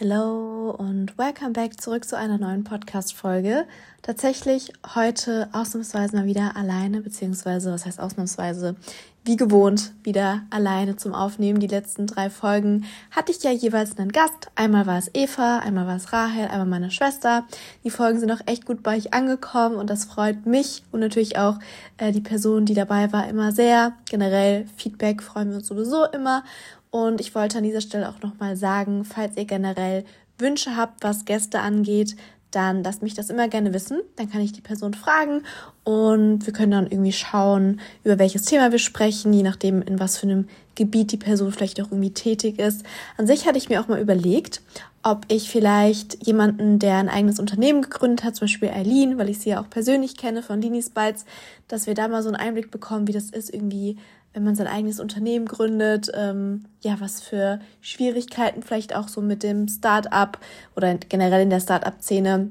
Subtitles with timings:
[0.00, 3.66] Hello und welcome back zurück zu einer neuen Podcast-Folge.
[4.00, 8.76] Tatsächlich heute ausnahmsweise mal wieder alleine, beziehungsweise, was heißt ausnahmsweise,
[9.24, 11.58] wie gewohnt, wieder alleine zum Aufnehmen.
[11.58, 14.52] Die letzten drei Folgen hatte ich ja jeweils einen Gast.
[14.54, 17.44] Einmal war es Eva, einmal war es Rahel, einmal meine Schwester.
[17.82, 21.38] Die Folgen sind auch echt gut bei euch angekommen und das freut mich und natürlich
[21.38, 21.58] auch
[21.96, 23.94] äh, die Person, die dabei war, immer sehr.
[24.08, 26.44] Generell Feedback freuen wir uns sowieso immer.
[26.90, 30.04] Und ich wollte an dieser Stelle auch nochmal sagen, falls ihr generell
[30.38, 32.16] Wünsche habt, was Gäste angeht,
[32.50, 34.00] dann lasst mich das immer gerne wissen.
[34.16, 35.42] Dann kann ich die Person fragen
[35.84, 40.16] und wir können dann irgendwie schauen, über welches Thema wir sprechen, je nachdem, in was
[40.16, 42.84] für einem Gebiet die Person vielleicht auch irgendwie tätig ist.
[43.16, 44.62] An sich hatte ich mir auch mal überlegt,
[45.02, 49.40] ob ich vielleicht jemanden, der ein eigenes Unternehmen gegründet hat, zum Beispiel Eileen, weil ich
[49.40, 51.24] sie ja auch persönlich kenne von Linis Bites,
[51.66, 53.96] dass wir da mal so einen Einblick bekommen, wie das ist, irgendwie
[54.38, 59.42] wenn man sein eigenes Unternehmen gründet, ähm, ja, was für Schwierigkeiten vielleicht auch so mit
[59.42, 60.38] dem Start-up
[60.76, 62.48] oder generell in der Start-up-Szene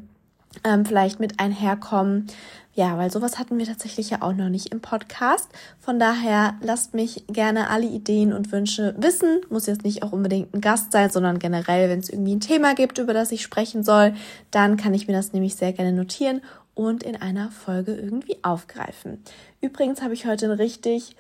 [0.66, 2.28] ähm, vielleicht mit einherkommen.
[2.74, 5.48] Ja, weil sowas hatten wir tatsächlich ja auch noch nicht im Podcast.
[5.80, 9.40] Von daher lasst mich gerne alle Ideen und Wünsche wissen.
[9.50, 12.76] Muss jetzt nicht auch unbedingt ein Gast sein, sondern generell, wenn es irgendwie ein Thema
[12.76, 14.14] gibt, über das ich sprechen soll,
[14.52, 16.42] dann kann ich mir das nämlich sehr gerne notieren
[16.76, 19.24] und in einer Folge irgendwie aufgreifen.
[19.62, 21.16] Übrigens habe ich heute ein richtig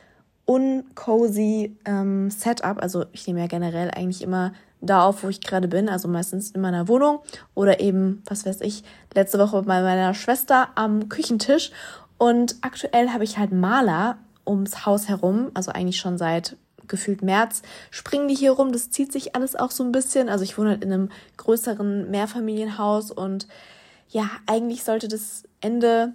[0.48, 2.82] uncozy ähm, Setup.
[2.82, 6.52] Also ich nehme ja generell eigentlich immer da auf, wo ich gerade bin, also meistens
[6.52, 7.20] in meiner Wohnung
[7.54, 11.72] oder eben, was weiß ich, letzte Woche bei meiner Schwester am Küchentisch.
[12.18, 14.18] Und aktuell habe ich halt Maler
[14.48, 16.56] ums Haus herum, also eigentlich schon seit
[16.88, 17.62] gefühlt März,
[17.92, 18.72] springen die hier rum.
[18.72, 20.30] Das zieht sich alles auch so ein bisschen.
[20.30, 23.48] Also ich wohne halt in einem größeren Mehrfamilienhaus und
[24.08, 26.14] ja, eigentlich sollte das Ende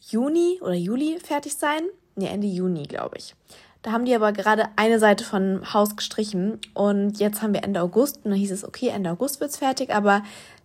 [0.00, 1.82] Juni oder Juli fertig sein
[2.16, 3.34] nee, Ende Juni, glaube ich.
[3.82, 7.82] Da haben die aber gerade eine Seite von Haus gestrichen und jetzt haben wir Ende
[7.82, 10.22] August und dann hieß es, okay, Ende August wird's fertig, aber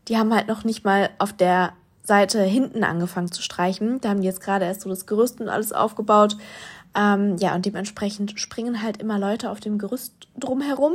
[0.08, 4.00] die haben halt noch nicht mal auf der Seite hinten angefangen zu streichen.
[4.02, 6.38] Da haben die jetzt gerade erst so das Gerüst und alles aufgebaut.
[6.96, 10.94] Ähm, ja, und dementsprechend springen halt immer Leute auf dem Gerüst drumherum.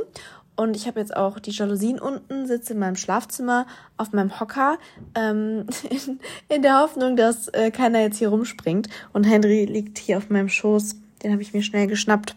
[0.57, 3.67] Und ich habe jetzt auch die Jalousien unten, sitze in meinem Schlafzimmer
[3.97, 4.79] auf meinem Hocker,
[5.15, 8.89] ähm, in, in, der Hoffnung, dass äh, keiner jetzt hier rumspringt.
[9.13, 10.97] Und Henry liegt hier auf meinem Schoß.
[11.23, 12.37] Den habe ich mir schnell geschnappt.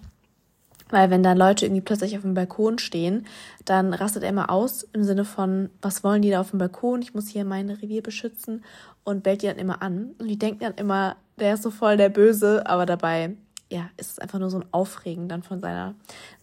[0.90, 3.26] Weil wenn da Leute irgendwie plötzlich auf dem Balkon stehen,
[3.66, 7.02] dann rastet er immer aus im Sinne von, was wollen die da auf dem Balkon?
[7.02, 8.64] Ich muss hier mein Revier beschützen
[9.04, 10.16] und bellt die dann immer an.
[10.18, 13.36] Und die denken dann immer, der ist so voll der Böse, aber dabei,
[13.70, 15.94] ja, ist es einfach nur so ein Aufregen dann von seiner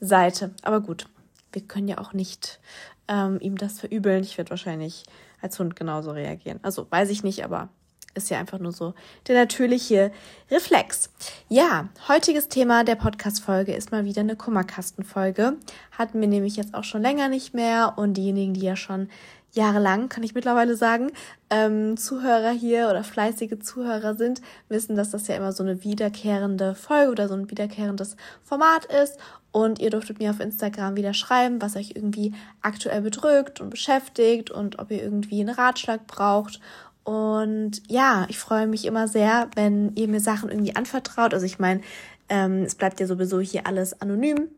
[0.00, 0.50] Seite.
[0.62, 1.06] Aber gut,
[1.54, 2.60] wir können ja auch nicht
[3.08, 4.22] ähm, ihm das verübeln.
[4.22, 5.04] Ich werde wahrscheinlich
[5.40, 6.60] als Hund genauso reagieren.
[6.62, 7.68] Also weiß ich nicht, aber
[8.14, 8.94] ist ja einfach nur so
[9.26, 10.12] der natürliche
[10.50, 11.10] Reflex.
[11.48, 15.56] Ja, heutiges Thema der Podcast-Folge ist mal wieder eine Kummerkasten-Folge.
[15.92, 19.08] Hatten wir nämlich jetzt auch schon länger nicht mehr und diejenigen, die ja schon
[19.52, 21.12] jahrelang, kann ich mittlerweile sagen,
[21.50, 26.74] ähm, Zuhörer hier oder fleißige Zuhörer sind, wissen, dass das ja immer so eine wiederkehrende
[26.74, 29.16] Folge oder so ein wiederkehrendes Format ist.
[29.54, 34.50] Und ihr durftet mir auf Instagram wieder schreiben, was euch irgendwie aktuell bedrückt und beschäftigt
[34.50, 36.58] und ob ihr irgendwie einen Ratschlag braucht.
[37.04, 41.34] Und ja, ich freue mich immer sehr, wenn ihr mir Sachen irgendwie anvertraut.
[41.34, 41.82] Also ich meine,
[42.28, 44.48] ähm, es bleibt ja sowieso hier alles anonym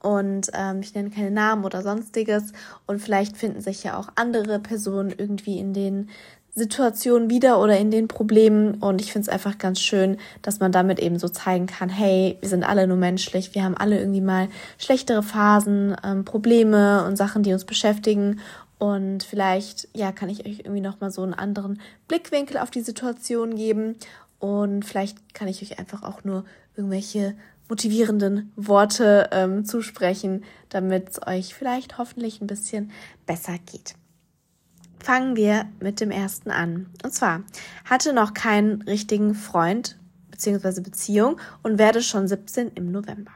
[0.00, 2.52] und ähm, ich nenne keine Namen oder sonstiges
[2.86, 6.08] und vielleicht finden sich ja auch andere Personen irgendwie in den
[6.54, 8.74] Situationen wieder oder in den Problemen.
[8.74, 12.36] Und ich finde es einfach ganz schön, dass man damit eben so zeigen kann, hey,
[12.40, 14.48] wir sind alle nur menschlich, wir haben alle irgendwie mal
[14.78, 18.40] schlechtere Phasen, ähm, Probleme und Sachen, die uns beschäftigen.
[18.78, 22.82] Und vielleicht ja kann ich euch irgendwie noch mal so einen anderen Blickwinkel auf die
[22.82, 23.96] Situation geben.
[24.38, 26.44] Und vielleicht kann ich euch einfach auch nur
[26.76, 27.34] irgendwelche
[27.68, 32.90] motivierenden Worte ähm, zusprechen, damit es euch vielleicht hoffentlich ein bisschen
[33.24, 33.94] besser geht.
[35.02, 36.86] Fangen wir mit dem ersten an.
[37.02, 37.42] Und zwar
[37.84, 39.98] hatte noch keinen richtigen Freund
[40.30, 40.80] bzw.
[40.80, 43.32] Beziehung und werde schon 17 im November.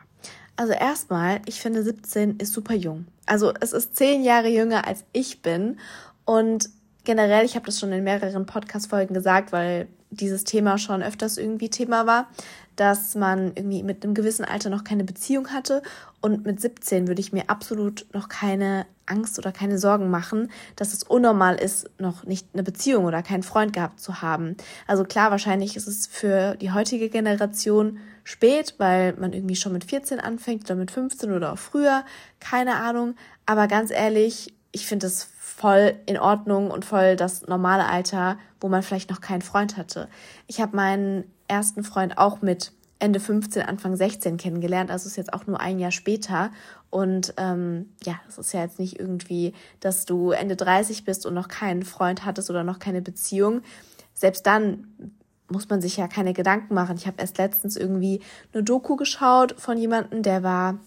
[0.56, 3.06] Also erstmal, ich finde 17 ist super jung.
[3.26, 5.78] Also es ist zehn Jahre jünger als ich bin
[6.24, 6.70] und
[7.04, 11.68] generell, ich habe das schon in mehreren Podcast-Folgen gesagt, weil dieses Thema schon öfters irgendwie
[11.68, 12.28] Thema war
[12.76, 15.82] dass man irgendwie mit einem gewissen Alter noch keine Beziehung hatte
[16.20, 20.92] und mit 17 würde ich mir absolut noch keine Angst oder keine Sorgen machen, dass
[20.92, 24.56] es unnormal ist, noch nicht eine Beziehung oder keinen Freund gehabt zu haben.
[24.86, 29.84] Also klar, wahrscheinlich ist es für die heutige Generation spät, weil man irgendwie schon mit
[29.84, 32.04] 14 anfängt oder mit 15 oder auch früher,
[32.40, 33.14] keine Ahnung.
[33.46, 38.68] Aber ganz ehrlich, ich finde es voll in Ordnung und voll das normale Alter, wo
[38.68, 40.08] man vielleicht noch keinen Freund hatte.
[40.48, 45.34] Ich habe meinen ersten Freund auch mit Ende 15, Anfang 16 kennengelernt, also ist jetzt
[45.34, 46.50] auch nur ein Jahr später.
[46.88, 51.34] Und ähm, ja, es ist ja jetzt nicht irgendwie, dass du Ende 30 bist und
[51.34, 53.60] noch keinen Freund hattest oder noch keine Beziehung.
[54.14, 55.12] Selbst dann
[55.48, 56.96] muss man sich ja keine Gedanken machen.
[56.96, 58.20] Ich habe erst letztens irgendwie
[58.52, 60.78] eine Doku geschaut von jemandem, der war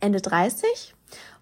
[0.00, 0.94] Ende 30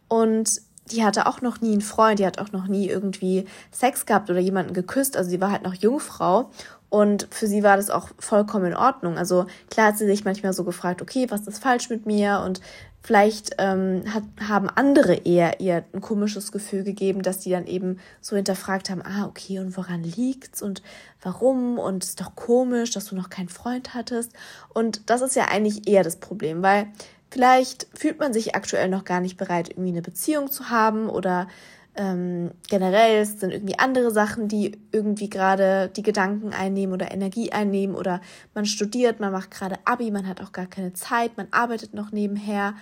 [0.09, 0.61] und
[0.91, 4.29] die hatte auch noch nie einen Freund, die hat auch noch nie irgendwie Sex gehabt
[4.31, 5.17] oder jemanden geküsst.
[5.17, 6.51] Also sie war halt noch Jungfrau
[6.93, 9.17] und für sie war das auch vollkommen in Ordnung.
[9.17, 12.43] Also klar hat sie sich manchmal so gefragt, okay, was ist falsch mit mir?
[12.45, 12.61] Und
[13.01, 17.99] vielleicht ähm, hat, haben andere eher ihr ein komisches Gefühl gegeben, dass die dann eben
[18.21, 20.83] so hinterfragt haben, ah, okay, und woran liegt's und
[21.23, 21.79] warum?
[21.79, 24.35] Und ist doch komisch, dass du noch keinen Freund hattest.
[24.69, 26.89] Und das ist ja eigentlich eher das Problem, weil
[27.31, 31.49] vielleicht fühlt man sich aktuell noch gar nicht bereit, irgendwie eine Beziehung zu haben oder
[31.95, 37.53] ähm, generell es sind irgendwie andere Sachen, die irgendwie gerade die Gedanken einnehmen oder Energie
[37.53, 38.21] einnehmen oder
[38.55, 42.13] man studiert, man macht gerade Abi, man hat auch gar keine Zeit, man arbeitet noch
[42.13, 42.75] nebenher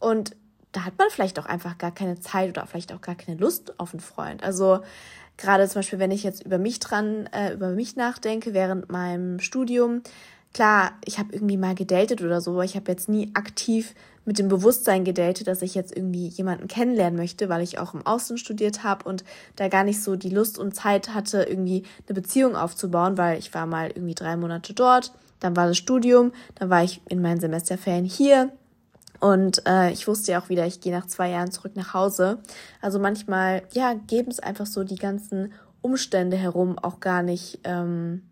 [0.00, 0.34] und
[0.72, 3.78] da hat man vielleicht auch einfach gar keine Zeit oder vielleicht auch gar keine Lust
[3.78, 4.42] auf einen Freund.
[4.42, 4.80] Also
[5.36, 9.38] gerade zum Beispiel, wenn ich jetzt über mich dran, äh, über mich nachdenke während meinem
[9.38, 10.02] Studium,
[10.52, 13.94] klar, ich habe irgendwie mal gedatet oder so, aber ich habe jetzt nie aktiv
[14.26, 18.04] mit dem Bewusstsein gedatet, dass ich jetzt irgendwie jemanden kennenlernen möchte, weil ich auch im
[18.04, 19.24] Außen studiert habe und
[19.54, 23.54] da gar nicht so die Lust und Zeit hatte, irgendwie eine Beziehung aufzubauen, weil ich
[23.54, 27.40] war mal irgendwie drei Monate dort, dann war das Studium, dann war ich in meinen
[27.40, 28.50] Semesterferien hier
[29.20, 32.38] und äh, ich wusste ja auch wieder, ich gehe nach zwei Jahren zurück nach Hause.
[32.80, 37.60] Also manchmal, ja, geben es einfach so die ganzen Umstände herum auch gar nicht.
[37.64, 38.22] Ähm,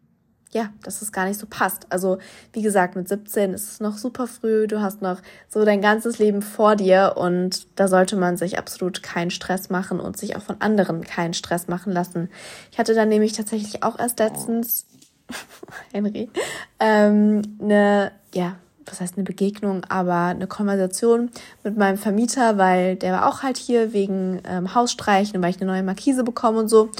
[0.54, 1.86] ja, dass es gar nicht so passt.
[1.90, 2.18] Also,
[2.52, 6.18] wie gesagt, mit 17 ist es noch super früh, du hast noch so dein ganzes
[6.18, 10.42] Leben vor dir und da sollte man sich absolut keinen Stress machen und sich auch
[10.42, 12.30] von anderen keinen Stress machen lassen.
[12.70, 14.86] Ich hatte dann nämlich tatsächlich auch erst letztens,
[15.92, 16.30] Henry,
[16.78, 21.30] ähm, eine, ja, was heißt eine Begegnung, aber eine Konversation
[21.62, 25.70] mit meinem Vermieter, weil der war auch halt hier wegen ähm, Hausstreichen, weil ich eine
[25.70, 26.90] neue Markise bekomme und so.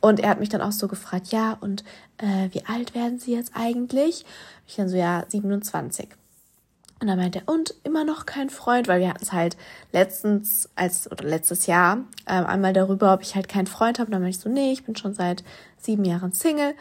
[0.00, 1.84] Und er hat mich dann auch so gefragt, ja, und
[2.18, 4.24] äh, wie alt werden Sie jetzt eigentlich?
[4.66, 6.08] Ich dann so, ja, 27.
[7.00, 9.56] Und dann meinte er, und immer noch kein Freund, weil wir hatten es halt
[9.92, 14.06] letztens, als, oder letztes Jahr, ähm, einmal darüber, ob ich halt keinen Freund habe.
[14.06, 15.44] Und dann meinte ich so, nee, ich bin schon seit
[15.76, 16.74] sieben Jahren Single.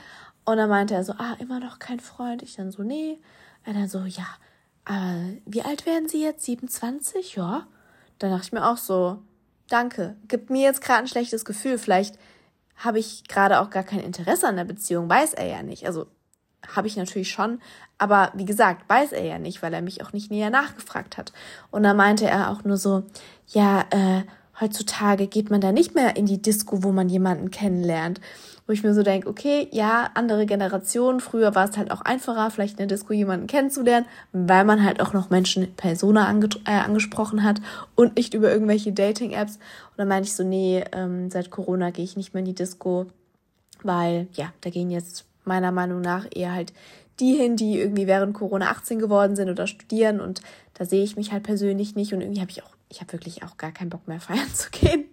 [0.45, 2.42] Und dann meinte er so, ah, immer noch kein Freund.
[2.42, 3.19] Ich dann so, nee.
[3.65, 4.27] Er dann so, ja,
[4.85, 6.44] äh, wie alt werden Sie jetzt?
[6.45, 7.35] 27?
[7.35, 7.68] Ja.
[8.19, 9.19] Dann dachte ich mir auch so,
[9.69, 10.15] danke.
[10.27, 11.77] Gibt mir jetzt gerade ein schlechtes Gefühl.
[11.77, 12.18] Vielleicht
[12.75, 15.85] habe ich gerade auch gar kein Interesse an der Beziehung, weiß er ja nicht.
[15.85, 16.07] Also
[16.75, 17.62] habe ich natürlich schon,
[17.97, 21.33] aber wie gesagt, weiß er ja nicht, weil er mich auch nicht näher nachgefragt hat.
[21.71, 23.03] Und da meinte er auch nur so,
[23.47, 24.24] ja, äh,
[24.63, 28.19] heutzutage geht man da nicht mehr in die Disco, wo man jemanden kennenlernt
[28.65, 32.50] wo ich mir so denke, okay, ja, andere Generation, früher war es halt auch einfacher,
[32.50, 36.71] vielleicht in der Disco jemanden kennenzulernen, weil man halt auch noch Menschen Persona ange äh,
[36.71, 37.60] angesprochen hat
[37.95, 39.56] und nicht über irgendwelche Dating-Apps.
[39.56, 42.56] Und dann meinte ich so, nee, ähm, seit Corona gehe ich nicht mehr in die
[42.56, 43.07] Disco,
[43.81, 46.71] weil ja, da gehen jetzt meiner Meinung nach eher halt
[47.19, 50.42] die hin, die irgendwie während Corona 18 geworden sind oder studieren und
[50.74, 53.44] da sehe ich mich halt persönlich nicht und irgendwie habe ich auch, ich habe wirklich
[53.44, 55.06] auch gar keinen Bock mehr feiern zu gehen.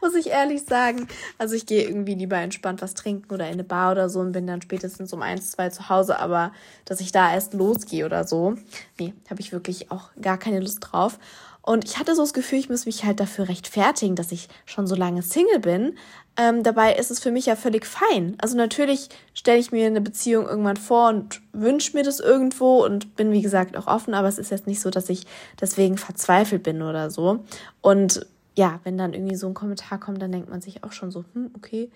[0.00, 1.06] muss ich ehrlich sagen.
[1.36, 4.32] Also ich gehe irgendwie lieber entspannt was trinken oder in eine Bar oder so und
[4.32, 6.52] bin dann spätestens um eins, zwei zu Hause, aber
[6.86, 8.54] dass ich da erst losgehe oder so,
[8.98, 11.18] nee, habe ich wirklich auch gar keine Lust drauf.
[11.62, 14.86] Und ich hatte so das Gefühl, ich muss mich halt dafür rechtfertigen, dass ich schon
[14.86, 15.96] so lange Single bin.
[16.36, 18.34] Ähm, dabei ist es für mich ja völlig fein.
[18.38, 23.14] Also natürlich stelle ich mir eine Beziehung irgendwann vor und wünsche mir das irgendwo und
[23.16, 25.26] bin, wie gesagt, auch offen, aber es ist jetzt nicht so, dass ich
[25.60, 27.44] deswegen verzweifelt bin oder so.
[27.82, 31.10] Und ja, wenn dann irgendwie so ein Kommentar kommt, dann denkt man sich auch schon
[31.10, 31.90] so, hm, okay,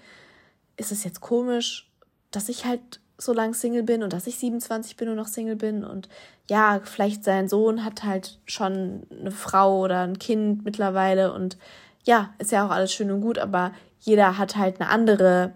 [0.77, 1.91] ist es jetzt komisch,
[2.31, 5.57] dass ich halt so lang Single bin und dass ich 27 bin und noch Single
[5.57, 5.85] bin.
[5.85, 6.09] Und
[6.49, 11.33] ja, vielleicht sein Sohn hat halt schon eine Frau oder ein Kind mittlerweile.
[11.33, 11.57] Und
[12.05, 15.53] ja, ist ja auch alles schön und gut, aber jeder hat halt eine andere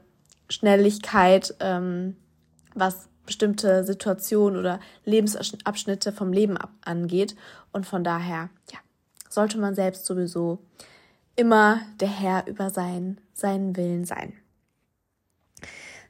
[0.49, 2.17] Schnelligkeit, ähm,
[2.75, 7.37] was bestimmte Situationen oder Lebensabschnitte vom Leben angeht.
[7.73, 8.79] Und von daher, ja,
[9.29, 10.61] sollte man selbst sowieso
[11.37, 14.33] immer der Herr über sein, seinen Willen sein.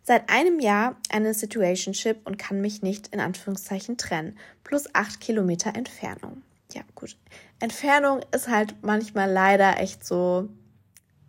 [0.09, 4.39] Seit einem Jahr eine Situationship und kann mich nicht in Anführungszeichen trennen.
[4.65, 6.41] Plus acht Kilometer Entfernung.
[6.73, 7.19] Ja, gut.
[7.61, 10.49] Entfernung ist halt manchmal leider echt so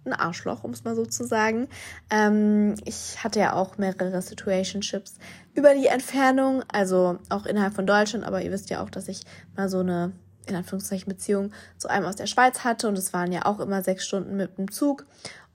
[0.05, 1.67] ein Arschloch, um es mal so zu sagen.
[2.09, 5.15] Ähm, ich hatte ja auch mehrere Situationships
[5.55, 9.24] über die Entfernung, also auch innerhalb von Deutschland, aber ihr wisst ja auch, dass ich
[9.57, 10.13] mal so eine
[10.48, 13.83] in Anführungszeichen Beziehung zu einem aus der Schweiz hatte und es waren ja auch immer
[13.83, 15.05] sechs Stunden mit dem Zug.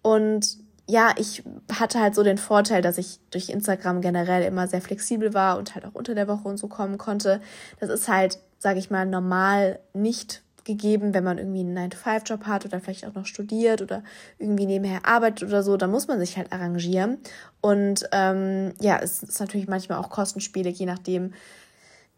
[0.03, 4.83] Und ja, ich hatte halt so den Vorteil, dass ich durch Instagram generell immer sehr
[4.83, 7.41] flexibel war und halt auch unter der Woche und so kommen konnte.
[7.81, 12.65] Das ist halt, sage ich mal, normal nicht gegeben, wenn man irgendwie einen 9-to-5-Job hat
[12.65, 14.03] oder vielleicht auch noch studiert oder
[14.39, 17.19] irgendwie nebenher arbeitet oder so, da muss man sich halt arrangieren.
[17.61, 21.35] Und ähm, ja, es ist natürlich manchmal auch kostenspielig, je nachdem,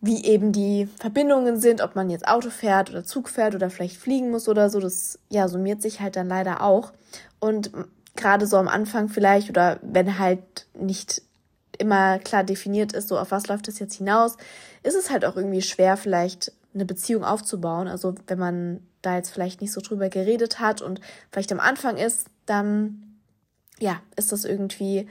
[0.00, 3.96] wie eben die Verbindungen sind, ob man jetzt Auto fährt oder Zug fährt oder vielleicht
[3.96, 4.78] fliegen muss oder so.
[4.78, 6.92] Das ja, summiert sich halt dann leider auch.
[7.40, 7.72] Und
[8.16, 11.22] gerade so am Anfang vielleicht oder wenn halt nicht
[11.78, 14.36] immer klar definiert ist, so auf was läuft das jetzt hinaus,
[14.82, 17.88] ist es halt auch irgendwie schwer, vielleicht eine Beziehung aufzubauen.
[17.88, 21.96] Also wenn man da jetzt vielleicht nicht so drüber geredet hat und vielleicht am Anfang
[21.96, 23.02] ist, dann
[23.78, 25.08] ja, ist das irgendwie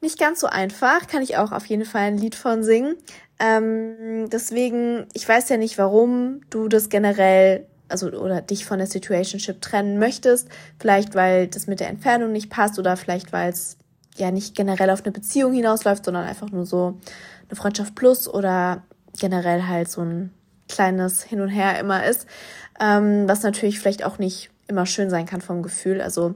[0.00, 1.06] nicht ganz so einfach.
[1.08, 2.96] Kann ich auch auf jeden Fall ein Lied von singen.
[3.40, 8.86] Ähm, deswegen, ich weiß ja nicht, warum du das generell, also oder dich von der
[8.86, 10.48] Situationship trennen möchtest.
[10.78, 13.76] Vielleicht, weil das mit der Entfernung nicht passt oder vielleicht, weil es
[14.16, 16.98] ja nicht generell auf eine Beziehung hinausläuft, sondern einfach nur so
[17.48, 18.82] eine Freundschaft plus oder
[19.18, 20.32] generell halt so ein
[20.68, 22.26] kleines Hin und Her immer ist,
[22.80, 26.00] ähm, was natürlich vielleicht auch nicht immer schön sein kann vom Gefühl.
[26.00, 26.34] Also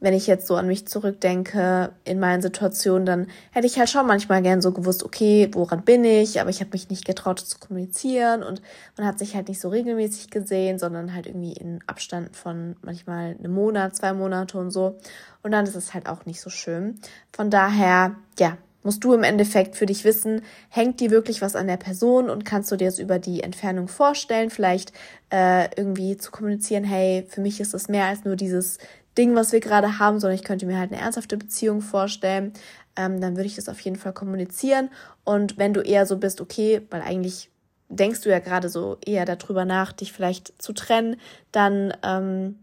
[0.00, 4.06] wenn ich jetzt so an mich zurückdenke in meinen Situationen, dann hätte ich halt schon
[4.06, 7.58] manchmal gern so gewusst, okay, woran bin ich, aber ich habe mich nicht getraut zu
[7.58, 8.62] kommunizieren und
[8.96, 13.36] man hat sich halt nicht so regelmäßig gesehen, sondern halt irgendwie in Abstand von manchmal
[13.38, 14.98] einem Monat, zwei Monate und so.
[15.42, 17.00] Und dann ist es halt auch nicht so schön.
[17.32, 21.66] Von daher, ja, musst du im Endeffekt für dich wissen, hängt dir wirklich was an
[21.66, 24.92] der Person und kannst du dir es über die Entfernung vorstellen, vielleicht
[25.30, 28.78] äh, irgendwie zu kommunizieren, hey, für mich ist das mehr als nur dieses
[29.18, 32.52] Ding, was wir gerade haben, sondern ich könnte mir halt eine ernsthafte Beziehung vorstellen,
[32.96, 34.90] ähm, dann würde ich das auf jeden Fall kommunizieren.
[35.24, 37.50] Und wenn du eher so bist, okay, weil eigentlich
[37.88, 41.16] denkst du ja gerade so eher darüber nach, dich vielleicht zu trennen,
[41.52, 42.58] dann ähm,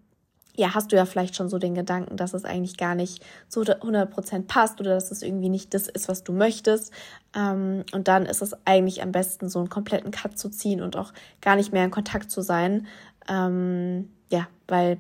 [0.57, 3.61] ja, hast du ja vielleicht schon so den Gedanken, dass es eigentlich gar nicht so
[3.61, 6.93] 100% passt oder dass es irgendwie nicht das ist, was du möchtest.
[7.35, 10.95] Ähm, und dann ist es eigentlich am besten, so einen kompletten Cut zu ziehen und
[10.95, 12.87] auch gar nicht mehr in Kontakt zu sein.
[13.27, 14.97] Ähm, ja, weil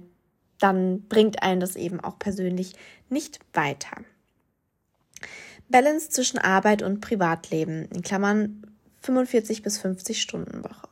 [0.59, 2.73] dann bringt einen das eben auch persönlich
[3.09, 3.97] nicht weiter.
[5.69, 8.65] Balance zwischen Arbeit und Privatleben, in Klammern
[9.01, 10.87] 45 bis 50 Stunden Woche.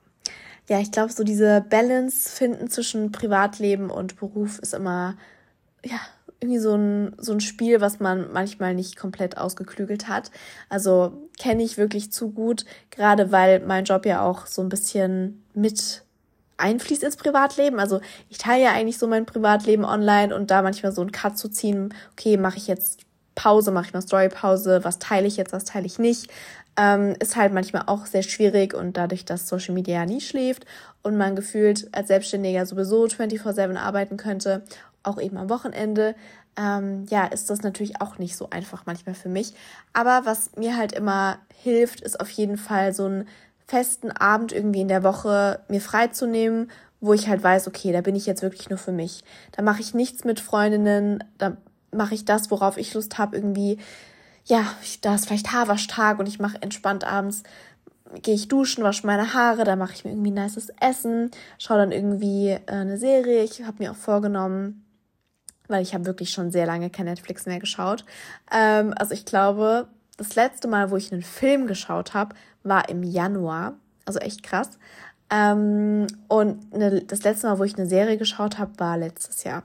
[0.69, 5.17] Ja, ich glaube, so diese Balance finden zwischen Privatleben und Beruf ist immer,
[5.83, 5.99] ja,
[6.39, 10.31] irgendwie so ein, so ein Spiel, was man manchmal nicht komplett ausgeklügelt hat.
[10.69, 15.45] Also kenne ich wirklich zu gut, gerade weil mein Job ja auch so ein bisschen
[15.53, 16.02] mit
[16.63, 17.79] einfließt ins Privatleben.
[17.79, 21.37] Also ich teile ja eigentlich so mein Privatleben online und da manchmal so einen Cut
[21.37, 23.01] zu ziehen, okay, mache ich jetzt
[23.35, 26.31] Pause, mache ich mal Storypause, was teile ich jetzt, was teile ich nicht,
[26.77, 30.65] ähm, ist halt manchmal auch sehr schwierig und dadurch, dass Social Media nie schläft
[31.01, 34.63] und man gefühlt als Selbstständiger sowieso 24-7 arbeiten könnte,
[35.03, 36.15] auch eben am Wochenende,
[36.57, 39.53] ähm, ja, ist das natürlich auch nicht so einfach manchmal für mich.
[39.91, 43.27] Aber was mir halt immer hilft, ist auf jeden Fall so ein
[43.73, 46.69] festen Abend irgendwie in der Woche mir freizunehmen,
[47.01, 49.23] wo ich halt weiß, okay, da bin ich jetzt wirklich nur für mich.
[49.51, 51.57] Da mache ich nichts mit Freundinnen, da
[51.91, 53.79] mache ich das, worauf ich Lust habe, irgendwie,
[54.45, 54.63] ja,
[55.01, 57.41] da ist vielleicht Haarwaschtag und ich mache entspannt abends,
[58.21, 61.91] gehe ich duschen, wasche meine Haare, da mache ich mir irgendwie nices Essen, schaue dann
[61.91, 63.43] irgendwie äh, eine Serie.
[63.43, 64.85] Ich habe mir auch vorgenommen,
[65.67, 68.05] weil ich habe wirklich schon sehr lange kein Netflix mehr geschaut.
[68.51, 69.87] Ähm, also ich glaube,
[70.23, 73.75] das letzte Mal, wo ich einen Film geschaut habe, war im Januar.
[74.05, 74.69] Also echt krass.
[75.29, 79.63] Ähm, und ne, das letzte Mal, wo ich eine Serie geschaut habe, war letztes Jahr.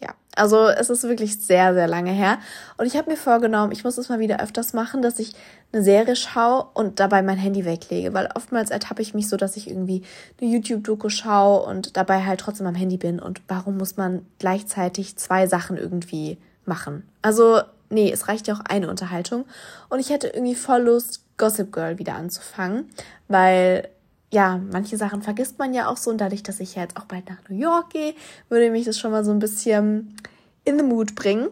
[0.00, 2.38] Ja, also es ist wirklich sehr, sehr lange her.
[2.76, 5.34] Und ich habe mir vorgenommen, ich muss es mal wieder öfters machen, dass ich
[5.72, 8.12] eine Serie schaue und dabei mein Handy weglege.
[8.12, 10.02] Weil oftmals ertappe ich mich so, dass ich irgendwie
[10.40, 13.20] eine YouTube-Doku schaue und dabei halt trotzdem am Handy bin.
[13.20, 17.08] Und warum muss man gleichzeitig zwei Sachen irgendwie machen?
[17.22, 17.60] Also
[17.92, 19.44] nee, es reicht ja auch eine Unterhaltung.
[19.88, 22.88] Und ich hätte irgendwie voll Lust, Gossip Girl wieder anzufangen,
[23.28, 23.88] weil
[24.32, 27.28] ja, manche Sachen vergisst man ja auch so und dadurch, dass ich jetzt auch bald
[27.28, 28.14] nach New York gehe,
[28.48, 30.16] würde mich das schon mal so ein bisschen
[30.64, 31.48] in the mood bringen.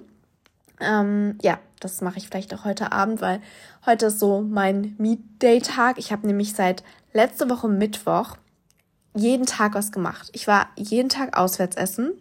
[0.81, 3.41] Ähm, ja, das mache ich vielleicht auch heute Abend, weil
[3.85, 5.99] heute ist so mein Meet Day Tag.
[5.99, 6.83] Ich habe nämlich seit
[7.13, 8.37] letzte Woche Mittwoch
[9.15, 10.31] jeden Tag was gemacht.
[10.33, 12.13] Ich war jeden Tag auswärts essen.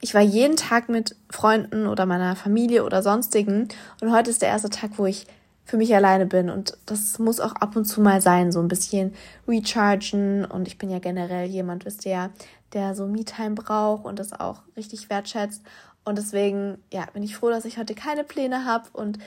[0.00, 3.68] Ich war jeden Tag mit Freunden oder meiner Familie oder sonstigen.
[4.00, 5.26] Und heute ist der erste Tag, wo ich
[5.64, 6.50] für mich alleine bin.
[6.50, 9.14] Und das muss auch ab und zu mal sein, so ein bisschen
[9.46, 10.44] rechargen.
[10.44, 12.30] Und ich bin ja generell jemand, wisst ihr
[12.72, 15.62] der so Me-Time braucht und das auch richtig wertschätzt.
[16.04, 19.18] Und deswegen, ja, bin ich froh, dass ich heute keine Pläne habe und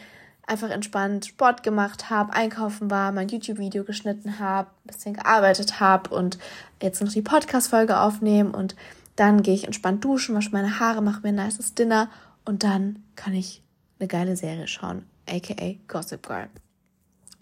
[0.47, 6.13] einfach entspannt Sport gemacht habe, einkaufen war, mein YouTube-Video geschnitten habe, ein bisschen gearbeitet habe
[6.13, 6.39] und
[6.81, 8.75] jetzt noch die Podcast-Folge aufnehmen und
[9.21, 12.09] dann gehe ich entspannt duschen, wasche meine Haare, mache mir ein nices Dinner
[12.43, 13.61] und dann kann ich
[13.99, 16.49] eine geile Serie schauen, aka Gossip Girl.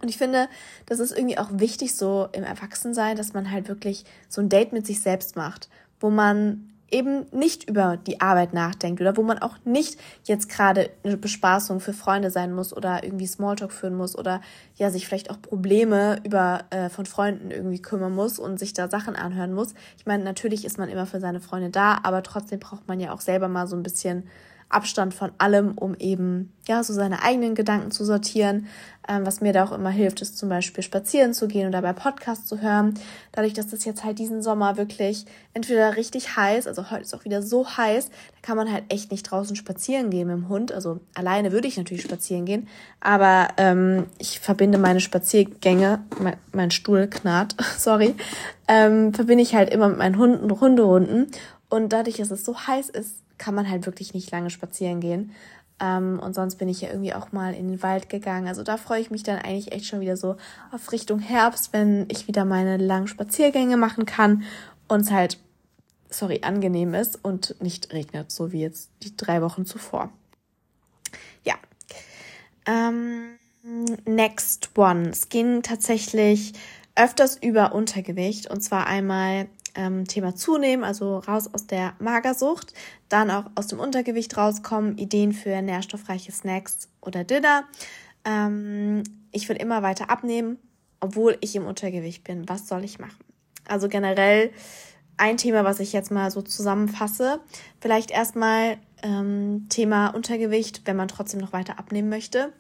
[0.01, 0.50] Und ich finde,
[0.88, 4.74] das ist irgendwie auch wichtig so im Erwachsensein, dass man halt wirklich so ein Date
[4.74, 5.69] mit sich selbst macht,
[6.01, 10.89] wo man eben nicht über die Arbeit nachdenkt oder wo man auch nicht jetzt gerade
[11.03, 14.41] eine Bespaßung für Freunde sein muss oder irgendwie Smalltalk führen muss oder
[14.75, 18.89] ja sich vielleicht auch Probleme über äh, von Freunden irgendwie kümmern muss und sich da
[18.89, 19.74] Sachen anhören muss.
[19.98, 23.13] Ich meine, natürlich ist man immer für seine Freunde da, aber trotzdem braucht man ja
[23.13, 24.24] auch selber mal so ein bisschen
[24.69, 28.67] Abstand von allem, um eben ja so seine eigenen Gedanken zu sortieren.
[29.07, 31.93] Ähm, was mir da auch immer hilft, ist zum Beispiel spazieren zu gehen oder bei
[31.93, 32.93] Podcasts zu hören.
[33.31, 37.25] Dadurch, dass das jetzt halt diesen Sommer wirklich entweder richtig heiß, also heute ist auch
[37.25, 40.71] wieder so heiß, da kann man halt echt nicht draußen spazieren gehen mit dem Hund.
[40.71, 42.67] Also alleine würde ich natürlich spazieren gehen,
[42.99, 48.13] aber ähm, ich verbinde meine Spaziergänge, mein, mein Stuhl knarrt, sorry,
[48.67, 51.31] ähm, verbinde ich halt immer mit meinen Hunden, Hunderunden.
[51.69, 55.31] Und dadurch, dass es so heiß ist, kann man halt wirklich nicht lange spazieren gehen.
[55.79, 58.48] Ähm, und sonst bin ich ja irgendwie auch mal in den Wald gegangen.
[58.48, 60.36] Also da freue ich mich dann eigentlich echt schon wieder so
[60.72, 64.43] auf Richtung Herbst, wenn ich wieder meine langen Spaziergänge machen kann
[64.88, 65.39] und es halt,
[66.10, 70.12] sorry, angenehm ist und nicht regnet, so wie jetzt die drei Wochen zuvor.
[71.43, 71.55] Ja.
[72.65, 73.38] Ähm,
[74.05, 75.10] next one.
[75.10, 76.53] Es ging tatsächlich
[76.96, 79.48] öfters über Untergewicht und zwar einmal
[79.79, 82.74] ähm, Thema Zunehmen, also raus aus der Magersucht,
[83.07, 87.63] dann auch aus dem Untergewicht rauskommen, Ideen für nährstoffreiche Snacks oder Dinner.
[88.25, 90.57] Ähm, ich will immer weiter abnehmen,
[91.00, 92.50] obwohl ich im Untergewicht bin.
[92.50, 93.24] Was soll ich machen?
[93.67, 94.51] Also generell
[95.15, 97.39] ein Thema, was ich jetzt mal so zusammenfasse.
[97.79, 102.51] Vielleicht erstmal ähm, Thema Untergewicht, wenn man trotzdem noch weiter abnehmen möchte.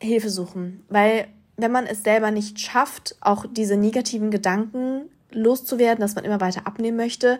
[0.00, 6.14] Hilfe suchen, weil wenn man es selber nicht schafft, auch diese negativen Gedanken loszuwerden, dass
[6.14, 7.38] man immer weiter abnehmen möchte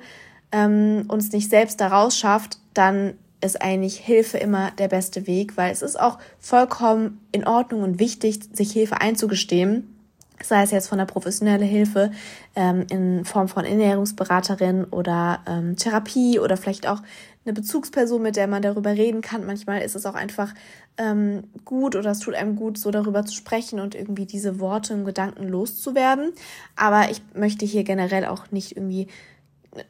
[0.52, 5.56] ähm, und es nicht selbst daraus schafft, dann ist eigentlich Hilfe immer der beste Weg,
[5.56, 9.95] weil es ist auch vollkommen in Ordnung und wichtig, sich Hilfe einzugestehen,
[10.42, 12.10] sei es jetzt von der professionellen Hilfe
[12.54, 17.02] ähm, in Form von Ernährungsberaterin oder ähm, Therapie oder vielleicht auch
[17.44, 19.46] eine Bezugsperson, mit der man darüber reden kann.
[19.46, 20.52] Manchmal ist es auch einfach
[20.98, 24.94] ähm, gut oder es tut einem gut, so darüber zu sprechen und irgendwie diese Worte
[24.94, 26.32] und Gedanken loszuwerden.
[26.74, 29.06] Aber ich möchte hier generell auch nicht irgendwie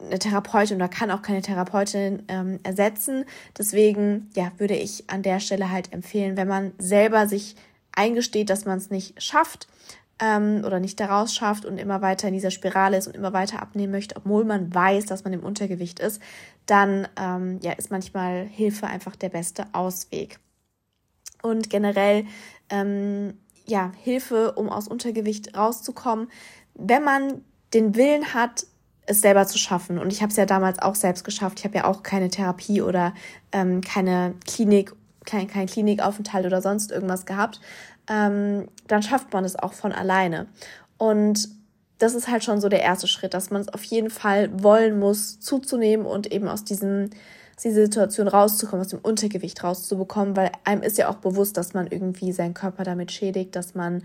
[0.00, 3.24] eine Therapeutin oder kann auch keine Therapeutin ähm, ersetzen.
[3.56, 7.56] Deswegen, ja, würde ich an der Stelle halt empfehlen, wenn man selber sich
[7.92, 9.68] eingesteht, dass man es nicht schafft,
[10.20, 13.60] ähm, oder nicht daraus schafft und immer weiter in dieser Spirale ist und immer weiter
[13.60, 16.20] abnehmen möchte, obwohl man weiß, dass man im Untergewicht ist,
[16.66, 20.40] dann ähm, ja, ist manchmal Hilfe einfach der beste Ausweg.
[21.42, 22.24] Und generell
[22.70, 23.34] ähm,
[23.66, 26.28] ja, Hilfe, um aus Untergewicht rauszukommen,
[26.74, 27.42] wenn man
[27.74, 28.66] den Willen hat,
[29.06, 29.98] es selber zu schaffen.
[29.98, 31.60] Und ich habe es ja damals auch selbst geschafft.
[31.60, 33.14] Ich habe ja auch keine Therapie oder
[33.52, 34.92] ähm, keine Klinik,
[35.24, 37.60] kein, kein Klinikaufenthalt oder sonst irgendwas gehabt,
[38.08, 40.46] ähm, dann schafft man es auch von alleine.
[40.98, 41.48] Und
[41.98, 44.98] das ist halt schon so der erste Schritt, dass man es auf jeden Fall wollen
[44.98, 47.10] muss, zuzunehmen und eben aus diesem
[47.56, 51.86] aus Situation rauszukommen, aus dem Untergewicht rauszubekommen, weil einem ist ja auch bewusst, dass man
[51.86, 54.02] irgendwie seinen Körper damit schädigt, dass man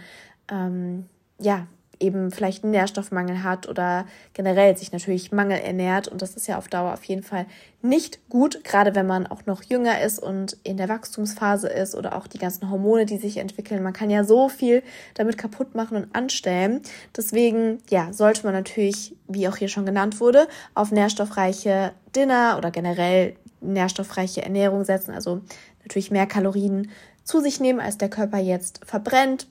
[0.49, 1.05] ähm,
[1.37, 1.67] ja
[2.01, 6.07] eben vielleicht einen Nährstoffmangel hat oder generell sich natürlich Mangel ernährt.
[6.07, 7.45] Und das ist ja auf Dauer auf jeden Fall
[7.81, 12.15] nicht gut, gerade wenn man auch noch jünger ist und in der Wachstumsphase ist oder
[12.15, 13.83] auch die ganzen Hormone, die sich entwickeln.
[13.83, 14.83] Man kann ja so viel
[15.13, 16.81] damit kaputt machen und anstellen.
[17.15, 22.71] Deswegen, ja, sollte man natürlich, wie auch hier schon genannt wurde, auf nährstoffreiche Dinner oder
[22.71, 25.13] generell nährstoffreiche Ernährung setzen.
[25.13, 25.41] Also
[25.83, 26.89] natürlich mehr Kalorien
[27.23, 29.47] zu sich nehmen, als der Körper jetzt verbrennt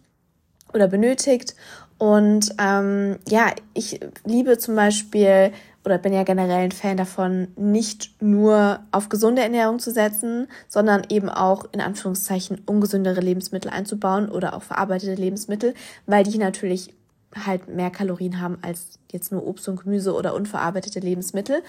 [0.72, 1.54] oder benötigt.
[2.00, 5.52] Und ähm, ja, ich liebe zum Beispiel
[5.84, 11.02] oder bin ja generell ein Fan davon, nicht nur auf gesunde Ernährung zu setzen, sondern
[11.10, 15.74] eben auch in Anführungszeichen ungesündere Lebensmittel einzubauen oder auch verarbeitete Lebensmittel,
[16.06, 16.94] weil die natürlich
[17.36, 21.62] halt mehr Kalorien haben als jetzt nur Obst und Gemüse oder unverarbeitete Lebensmittel.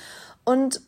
[0.46, 0.80] Und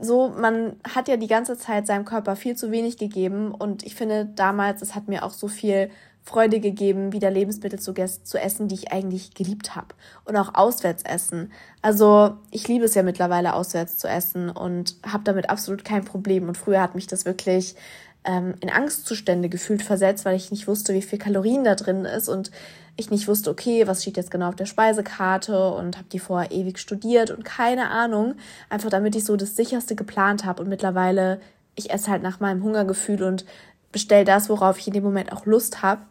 [0.00, 3.94] so, man hat ja die ganze Zeit seinem Körper viel zu wenig gegeben und ich
[3.94, 5.88] finde damals, es hat mir auch so viel
[6.28, 9.94] Freude gegeben, wieder Lebensmittel zu, zu essen, die ich eigentlich geliebt habe.
[10.26, 11.50] Und auch auswärts essen.
[11.80, 16.46] Also ich liebe es ja mittlerweile auswärts zu essen und habe damit absolut kein Problem.
[16.46, 17.76] Und früher hat mich das wirklich
[18.24, 22.28] ähm, in Angstzustände gefühlt versetzt, weil ich nicht wusste, wie viel Kalorien da drin ist
[22.28, 22.50] und
[22.96, 26.50] ich nicht wusste, okay, was steht jetzt genau auf der Speisekarte und habe die vorher
[26.50, 28.34] ewig studiert und keine Ahnung,
[28.68, 31.40] einfach damit ich so das sicherste geplant habe und mittlerweile
[31.74, 33.46] ich esse halt nach meinem Hungergefühl und
[33.92, 36.02] bestell das, worauf ich in dem Moment auch Lust habe.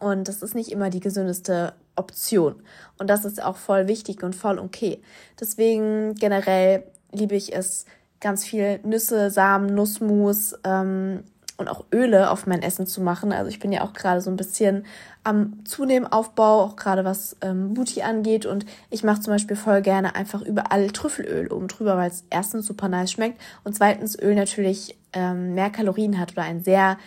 [0.00, 2.56] Und das ist nicht immer die gesündeste Option.
[2.98, 5.00] Und das ist auch voll wichtig und voll okay.
[5.40, 7.86] Deswegen generell liebe ich es,
[8.20, 11.24] ganz viel Nüsse, Samen, Nussmus, ähm,
[11.56, 13.32] und auch Öle auf mein Essen zu machen.
[13.32, 14.84] Also ich bin ja auch gerade so ein bisschen
[15.22, 18.44] am Zunehmen Aufbau, auch gerade was ähm, Booty angeht.
[18.44, 22.66] Und ich mache zum Beispiel voll gerne einfach überall Trüffelöl oben drüber, weil es erstens
[22.66, 26.98] super nice schmeckt und zweitens Öl natürlich ähm, mehr Kalorien hat oder ein sehr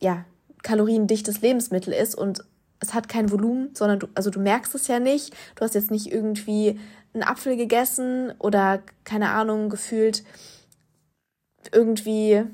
[0.00, 0.24] ja,
[0.62, 2.44] kaloriendichtes Lebensmittel ist und
[2.80, 5.32] es hat kein Volumen, sondern du, also du merkst es ja nicht.
[5.54, 6.80] Du hast jetzt nicht irgendwie
[7.14, 10.24] einen Apfel gegessen oder keine Ahnung, gefühlt
[11.70, 12.44] irgendwie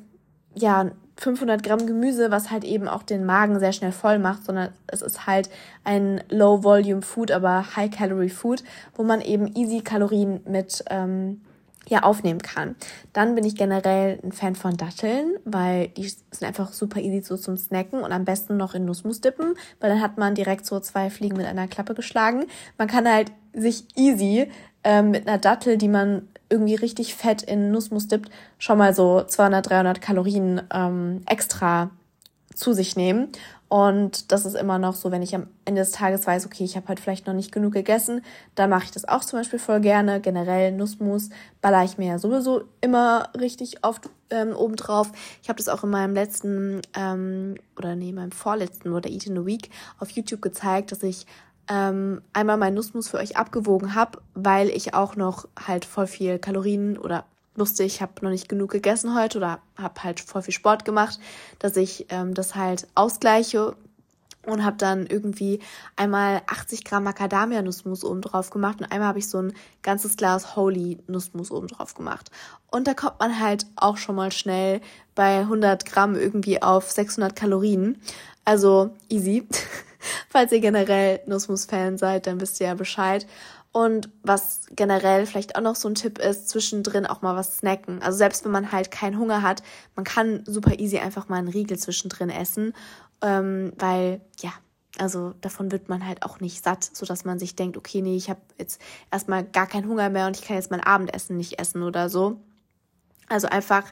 [0.55, 4.73] ja, 500 Gramm Gemüse, was halt eben auch den Magen sehr schnell voll macht, sondern
[4.87, 5.51] es ist halt
[5.83, 8.63] ein Low-Volume-Food, aber High-Calorie-Food,
[8.95, 11.41] wo man eben easy Kalorien mit ähm,
[11.89, 12.77] ja, aufnehmen kann.
[13.13, 17.37] Dann bin ich generell ein Fan von Datteln, weil die sind einfach super easy so
[17.37, 20.81] zum Snacken und am besten noch in Nussmus dippen, weil dann hat man direkt so
[20.81, 22.45] zwei Fliegen mit einer Klappe geschlagen.
[22.77, 24.51] Man kann halt sich easy
[24.85, 29.23] ähm, mit einer Dattel, die man irgendwie richtig fett in Nussmus dippt, schon mal so
[29.23, 31.91] 200, 300 Kalorien ähm, extra
[32.55, 33.29] zu sich nehmen.
[33.69, 36.77] Und das ist immer noch so, wenn ich am Ende des Tages weiß, okay, ich
[36.77, 38.23] habe heute vielleicht noch nicht genug gegessen,
[38.55, 40.21] dann mache ich das auch zum Beispiel voll gerne.
[40.21, 41.29] Generell Nussmus
[41.61, 45.13] baller ich mir ja sowieso immer richtig oft ähm, obendrauf.
[45.43, 49.37] Ich habe das auch in meinem letzten ähm, oder nee, meinem vorletzten oder Eat in
[49.37, 51.27] a Week auf YouTube gezeigt, dass ich
[51.69, 56.39] ähm, einmal mein Nussmus für euch abgewogen habe, weil ich auch noch halt voll viel
[56.39, 57.27] Kalorien oder
[57.59, 61.19] wusste, ich habe noch nicht genug gegessen heute oder habe halt voll viel Sport gemacht,
[61.59, 63.75] dass ich ähm, das halt ausgleiche
[64.47, 65.61] und habe dann irgendwie
[65.97, 70.57] einmal 80 Gramm Macadamia-Nussmus oben drauf gemacht und einmal habe ich so ein ganzes Glas
[70.57, 72.31] Holy Nussmus oben drauf gemacht.
[72.71, 74.81] Und da kommt man halt auch schon mal schnell
[75.15, 78.01] bei 100 Gramm irgendwie auf 600 Kalorien.
[78.45, 79.47] Also easy.
[80.29, 83.27] Falls ihr generell Nussmus-Fan seid, dann wisst ihr ja Bescheid.
[83.71, 88.03] Und was generell vielleicht auch noch so ein Tipp ist, zwischendrin auch mal was snacken.
[88.03, 89.63] Also selbst wenn man halt keinen Hunger hat,
[89.95, 92.73] man kann super easy einfach mal einen Riegel zwischendrin essen,
[93.23, 94.53] ähm, weil ja,
[94.99, 98.17] also davon wird man halt auch nicht satt, so dass man sich denkt, okay, nee,
[98.17, 101.61] ich habe jetzt erstmal gar keinen Hunger mehr und ich kann jetzt mein Abendessen nicht
[101.61, 102.41] essen oder so.
[103.29, 103.85] Also einfach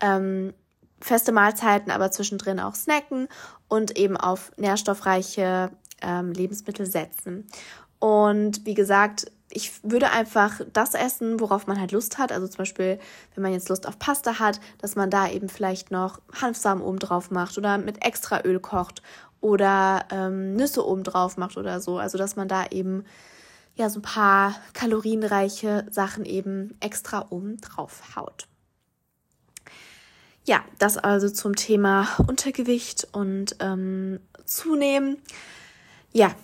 [0.00, 0.54] ähm,
[1.00, 3.28] feste Mahlzeiten, aber zwischendrin auch snacken
[3.68, 5.70] und eben auf nährstoffreiche
[6.00, 7.46] ähm, Lebensmittel setzen.
[7.98, 12.32] Und wie gesagt, ich würde einfach das essen, worauf man halt Lust hat.
[12.32, 12.98] Also zum Beispiel,
[13.34, 16.98] wenn man jetzt Lust auf Pasta hat, dass man da eben vielleicht noch Hanfsamen oben
[16.98, 19.00] drauf macht oder mit extra Öl kocht
[19.40, 21.98] oder ähm, Nüsse oben drauf macht oder so.
[21.98, 23.04] Also dass man da eben
[23.76, 28.48] ja so ein paar kalorienreiche Sachen eben extra oben drauf haut.
[30.44, 35.18] Ja, das also zum Thema Untergewicht und ähm, Zunehmen.
[36.12, 36.34] Ja,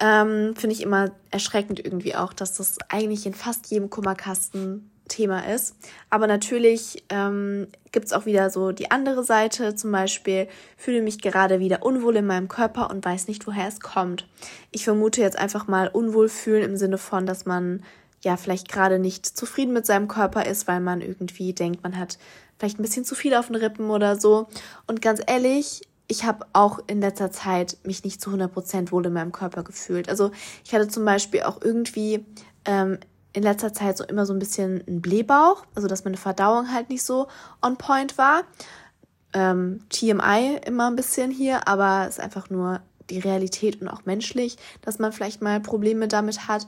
[0.00, 5.46] ähm, finde ich immer erschreckend irgendwie auch, dass das eigentlich in fast jedem Kummerkasten Thema
[5.52, 5.76] ist.
[6.10, 9.74] Aber natürlich ähm, gibt es auch wieder so die andere Seite.
[9.74, 13.80] Zum Beispiel fühle mich gerade wieder unwohl in meinem Körper und weiß nicht, woher es
[13.80, 14.26] kommt.
[14.70, 17.82] Ich vermute jetzt einfach mal Unwohlfühlen im Sinne von, dass man
[18.22, 22.18] ja vielleicht gerade nicht zufrieden mit seinem Körper ist, weil man irgendwie denkt, man hat
[22.58, 24.48] vielleicht ein bisschen zu viel auf den Rippen oder so.
[24.86, 29.12] Und ganz ehrlich, ich habe auch in letzter Zeit mich nicht zu 100% wohl in
[29.12, 30.08] meinem Körper gefühlt.
[30.08, 30.30] Also
[30.64, 32.24] ich hatte zum Beispiel auch irgendwie
[32.64, 32.98] ähm,
[33.32, 36.88] in letzter Zeit so immer so ein bisschen einen Blähbauch, also dass meine Verdauung halt
[36.88, 37.26] nicht so
[37.60, 38.44] on point war.
[39.32, 44.04] Ähm, TMI immer ein bisschen hier, aber es ist einfach nur die Realität und auch
[44.04, 46.66] menschlich, dass man vielleicht mal Probleme damit hat.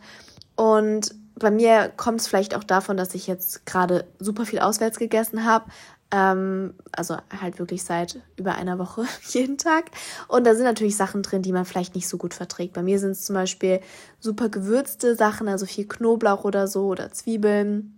[0.57, 4.98] Und bei mir kommt es vielleicht auch davon, dass ich jetzt gerade super viel auswärts
[4.98, 5.70] gegessen habe.
[6.11, 9.90] Ähm, also halt wirklich seit über einer Woche jeden Tag.
[10.27, 12.73] Und da sind natürlich Sachen drin, die man vielleicht nicht so gut verträgt.
[12.73, 13.81] Bei mir sind es zum Beispiel
[14.18, 17.94] super gewürzte Sachen, also viel Knoblauch oder so oder Zwiebeln.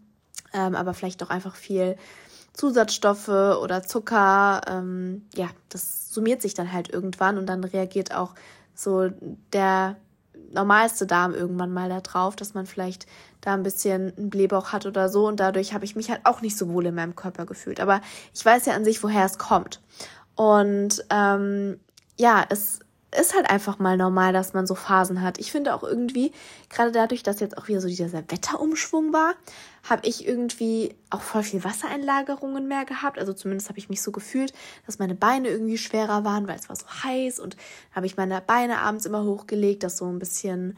[0.53, 1.97] Ähm, aber vielleicht auch einfach viel
[2.53, 4.63] Zusatzstoffe oder Zucker.
[4.67, 8.35] Ähm, ja, das summiert sich dann halt irgendwann und dann reagiert auch
[8.75, 9.11] so
[9.53, 9.97] der
[10.53, 13.07] normalste Darm irgendwann mal da drauf, dass man vielleicht
[13.41, 15.27] da ein bisschen einen Blähbauch hat oder so.
[15.27, 17.81] Und dadurch habe ich mich halt auch nicht so wohl in meinem Körper gefühlt.
[17.81, 18.01] Aber
[18.35, 19.81] ich weiß ja an sich, woher es kommt.
[20.35, 21.81] Und ähm,
[22.17, 22.81] ja, es
[23.19, 25.39] ist halt einfach mal normal, dass man so Phasen hat.
[25.39, 26.33] Ich finde auch irgendwie,
[26.69, 29.35] gerade dadurch, dass jetzt auch wieder so dieser Wetterumschwung war,
[29.89, 33.19] habe ich irgendwie auch voll viel Wassereinlagerungen mehr gehabt.
[33.19, 34.53] Also zumindest habe ich mich so gefühlt,
[34.87, 37.57] dass meine Beine irgendwie schwerer waren, weil es war so heiß und
[37.93, 40.77] habe ich meine Beine abends immer hochgelegt, dass so ein bisschen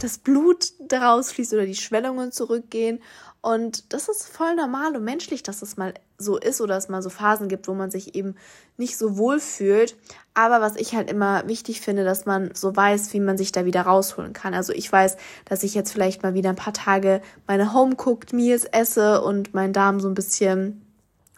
[0.00, 3.00] das Blut daraus fließt oder die Schwellungen zurückgehen.
[3.40, 7.02] Und das ist voll normal und menschlich, dass es mal so ist oder es mal
[7.02, 8.36] so Phasen gibt, wo man sich eben
[8.76, 9.96] nicht so wohl fühlt.
[10.34, 13.64] Aber was ich halt immer wichtig finde, dass man so weiß, wie man sich da
[13.64, 14.54] wieder rausholen kann.
[14.54, 18.64] Also ich weiß, dass ich jetzt vielleicht mal wieder ein paar Tage meine Home-Cooked Meals
[18.64, 20.86] esse und mein Darm so ein bisschen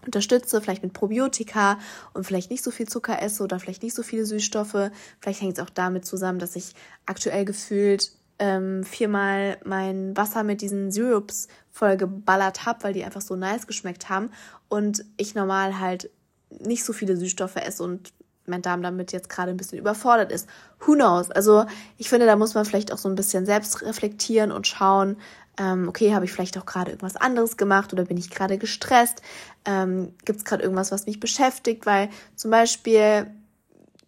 [0.05, 1.79] unterstütze, vielleicht mit Probiotika
[2.13, 4.91] und vielleicht nicht so viel Zucker esse oder vielleicht nicht so viele Süßstoffe.
[5.21, 6.75] Vielleicht hängt es auch damit zusammen, dass ich
[7.07, 8.13] aktuell gefühlt
[8.45, 13.67] ähm, viermal mein Wasser mit diesen Syrups voll geballert habe, weil die einfach so nice
[13.67, 14.31] geschmeckt haben
[14.69, 16.11] und ich normal halt
[16.51, 18.13] nicht so viele Süßstoffe esse und
[18.45, 20.47] mein Darm damit jetzt gerade ein bisschen überfordert ist.
[20.81, 21.31] Who knows?
[21.31, 21.65] Also
[21.97, 25.17] ich finde, da muss man vielleicht auch so ein bisschen selbst reflektieren und schauen,
[25.59, 29.23] ähm, okay, habe ich vielleicht auch gerade irgendwas anderes gemacht oder bin ich gerade gestresst?
[29.65, 31.87] Ähm, Gibt es gerade irgendwas, was mich beschäftigt?
[31.87, 33.29] Weil zum Beispiel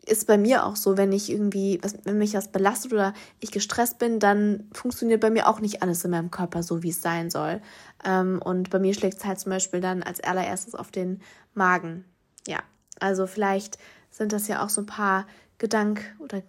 [0.06, 3.50] ist bei mir auch so, wenn ich irgendwie, was, wenn mich was belastet oder ich
[3.50, 7.02] gestresst bin, dann funktioniert bei mir auch nicht alles in meinem Körper so, wie es
[7.02, 7.60] sein soll.
[8.04, 11.20] Ähm, und bei mir schlägt es halt zum Beispiel dann als allererstes auf den
[11.54, 12.04] Magen.
[12.46, 12.60] Ja,
[13.00, 13.78] also vielleicht
[14.10, 15.26] sind das ja auch so ein paar
[15.58, 16.42] Gedank- oder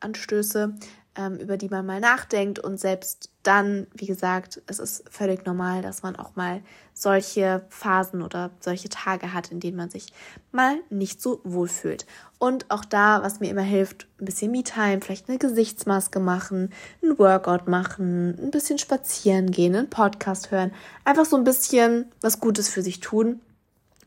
[0.00, 0.74] Anstöße,
[1.16, 2.58] ähm, über die man mal nachdenkt.
[2.58, 8.22] Und selbst dann, wie gesagt, es ist völlig normal, dass man auch mal solche Phasen
[8.22, 10.12] oder solche Tage hat, in denen man sich
[10.52, 12.06] mal nicht so wohl fühlt.
[12.38, 16.70] Und auch da, was mir immer hilft, ein bisschen Me-Time, vielleicht eine Gesichtsmaske machen,
[17.02, 20.72] ein Workout machen, ein bisschen spazieren gehen, einen Podcast hören.
[21.04, 23.40] Einfach so ein bisschen was Gutes für sich tun,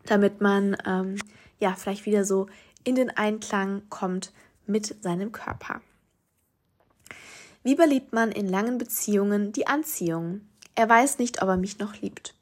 [0.06, 1.16] damit man ähm,
[1.60, 2.48] ja vielleicht wieder so
[2.84, 4.32] in den Einklang kommt
[4.66, 5.82] mit seinem Körper.
[7.68, 10.40] Wie überlebt man in langen Beziehungen die Anziehung?
[10.76, 12.34] Er weiß nicht, ob er mich noch liebt.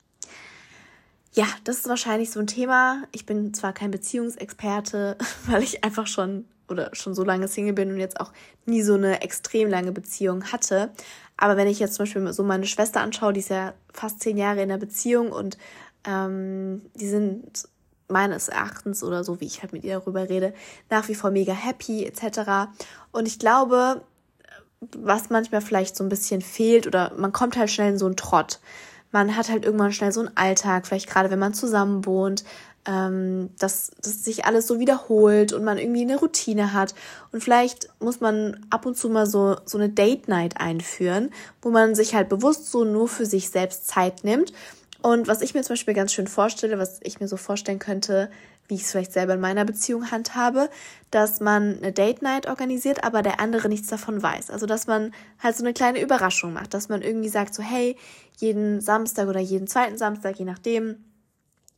[1.33, 3.01] Ja, das ist wahrscheinlich so ein Thema.
[3.11, 7.91] Ich bin zwar kein Beziehungsexperte, weil ich einfach schon oder schon so lange Single bin
[7.91, 8.31] und jetzt auch
[8.67, 10.91] nie so eine extrem lange Beziehung hatte.
[11.37, 14.37] Aber wenn ich jetzt zum Beispiel so meine Schwester anschaue, die ist ja fast zehn
[14.37, 15.57] Jahre in der Beziehung und
[16.03, 17.67] ähm, die sind
[18.07, 20.53] meines Erachtens oder so, wie ich halt mit ihr darüber rede,
[20.91, 22.69] nach wie vor mega happy etc.
[23.11, 24.03] Und ich glaube,
[24.97, 28.15] was manchmal vielleicht so ein bisschen fehlt oder man kommt halt schnell in so einen
[28.15, 28.59] Trott.
[29.11, 32.43] Man hat halt irgendwann schnell so einen Alltag, vielleicht gerade wenn man zusammen wohnt,
[32.87, 36.93] ähm, dass, dass sich alles so wiederholt und man irgendwie eine Routine hat.
[37.31, 41.69] Und vielleicht muss man ab und zu mal so, so eine Date Night einführen, wo
[41.69, 44.53] man sich halt bewusst so nur für sich selbst Zeit nimmt.
[45.01, 48.29] Und was ich mir zum Beispiel ganz schön vorstelle, was ich mir so vorstellen könnte,
[48.67, 50.69] wie ich es vielleicht selber in meiner Beziehung handhabe,
[51.11, 54.49] dass man eine Date Night organisiert, aber der andere nichts davon weiß.
[54.49, 57.95] Also dass man halt so eine kleine Überraschung macht, dass man irgendwie sagt so, hey,
[58.37, 61.03] jeden Samstag oder jeden zweiten Samstag, je nachdem,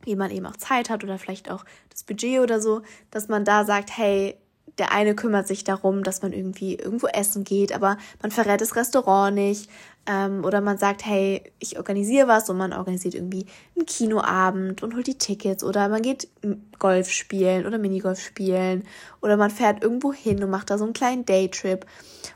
[0.04, 3.44] wie man eben auch Zeit hat oder vielleicht auch das Budget oder so, dass man
[3.46, 4.38] da sagt, hey,
[4.78, 8.76] der eine kümmert sich darum, dass man irgendwie irgendwo essen geht, aber man verrät das
[8.76, 9.70] Restaurant nicht.
[10.10, 14.96] Ähm, oder man sagt, hey, ich organisiere was und man organisiert irgendwie einen Kinoabend und
[14.96, 15.66] holt die Tickets.
[15.66, 16.30] Oder man geht
[16.80, 18.86] Golf spielen oder Minigolf spielen.
[19.22, 21.86] Oder man fährt irgendwo hin und macht da so einen kleinen Daytrip.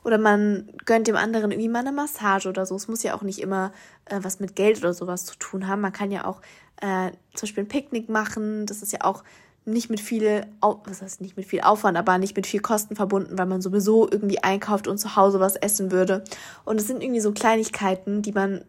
[0.04, 2.76] Oder man gönnt dem anderen irgendwie mal eine Massage oder so.
[2.76, 3.72] Es muss ja auch nicht immer
[4.06, 5.80] äh, was mit Geld oder sowas zu tun haben.
[5.80, 6.42] Man kann ja auch
[6.82, 8.66] äh, zum Beispiel ein Picknick machen.
[8.66, 9.24] Das ist ja auch
[9.66, 13.38] nicht mit viel, was heißt nicht mit viel Aufwand, aber nicht mit viel Kosten verbunden,
[13.38, 16.24] weil man sowieso irgendwie einkauft und zu Hause was essen würde.
[16.66, 18.64] Und es sind irgendwie so Kleinigkeiten, die man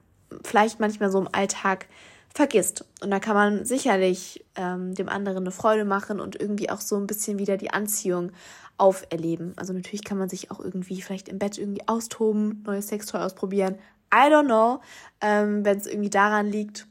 [0.44, 1.86] vielleicht manchmal so im Alltag
[2.34, 2.84] vergisst.
[3.02, 6.96] Und da kann man sicherlich ähm, dem anderen eine Freude machen und irgendwie auch so
[6.96, 8.32] ein bisschen wieder die Anziehung
[8.78, 9.52] auferleben.
[9.56, 13.76] Also natürlich kann man sich auch irgendwie vielleicht im Bett irgendwie austoben, neues Sextoy ausprobieren.
[14.14, 14.80] I don't know,
[15.20, 16.86] ähm, wenn es irgendwie daran liegt,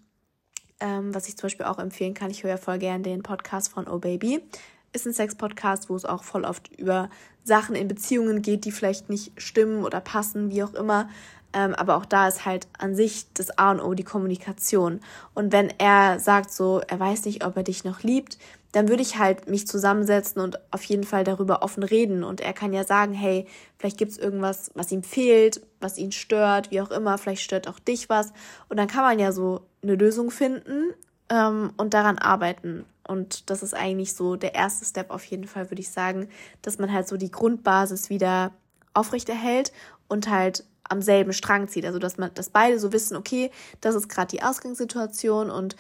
[0.82, 2.32] ähm, was ich zum Beispiel auch empfehlen kann.
[2.32, 4.42] Ich höre ja voll gern den Podcast von Oh Baby.
[4.94, 7.10] Ist ein Sex-Podcast, wo es auch voll oft über
[7.44, 11.10] Sachen in Beziehungen geht, die vielleicht nicht stimmen oder passen, wie auch immer.
[11.54, 15.02] Ähm, aber auch da ist halt an sich das A und O die Kommunikation.
[15.34, 18.38] Und wenn er sagt so, er weiß nicht, ob er dich noch liebt,
[18.72, 22.24] dann würde ich halt mich zusammensetzen und auf jeden Fall darüber offen reden.
[22.24, 23.46] Und er kann ja sagen, hey,
[23.78, 27.80] vielleicht gibt's irgendwas, was ihm fehlt, was ihn stört, wie auch immer, vielleicht stört auch
[27.80, 28.32] dich was.
[28.70, 30.94] Und dann kann man ja so eine Lösung finden
[31.30, 32.86] ähm, und daran arbeiten.
[33.06, 36.30] Und das ist eigentlich so der erste Step auf jeden Fall, würde ich sagen,
[36.62, 38.52] dass man halt so die Grundbasis wieder
[38.94, 39.74] aufrechterhält
[40.08, 41.86] und halt am selben Strang zieht.
[41.86, 43.52] Also dass man, dass beide so wissen, okay,
[43.82, 45.76] das ist gerade die Ausgangssituation und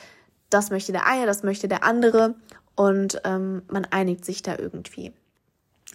[0.50, 2.36] das möchte der eine, das möchte der andere
[2.76, 5.13] und ähm, man einigt sich da irgendwie.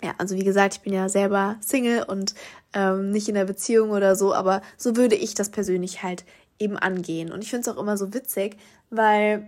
[0.02, 2.34] Ja, also wie gesagt, ich bin ja selber Single und
[2.74, 6.24] ähm, nicht in der Beziehung oder so, aber so würde ich das persönlich halt
[6.58, 7.32] eben angehen.
[7.32, 8.56] Und ich finde es auch immer so witzig,
[8.90, 9.46] weil